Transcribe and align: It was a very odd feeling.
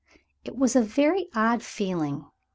It 0.43 0.55
was 0.57 0.75
a 0.75 0.81
very 0.81 1.27
odd 1.35 1.61
feeling. 1.61 2.25